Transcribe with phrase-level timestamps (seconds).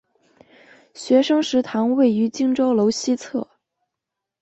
[0.95, 3.47] 学生食堂位于荆州楼西侧。